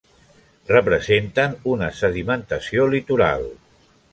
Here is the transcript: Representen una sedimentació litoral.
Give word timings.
Representen 0.69 1.53
una 1.73 1.91
sedimentació 1.99 2.89
litoral. 2.95 3.47